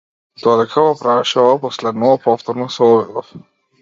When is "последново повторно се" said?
1.67-2.83